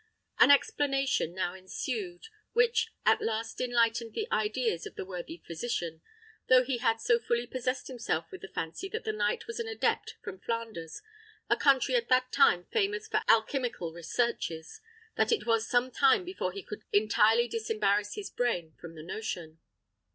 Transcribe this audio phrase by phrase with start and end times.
[0.39, 6.01] An explanation now ensued, which at last enlightened the ideas of the worthy physician,
[6.49, 9.67] although he had so fully possessed himself with the fancy that the knight was an
[9.67, 11.03] adept from Flanders,
[11.51, 14.81] a country at that time famous for alchymical researches,
[15.17, 19.59] that it was some time before he could entirely disembarrass his brain from the notion.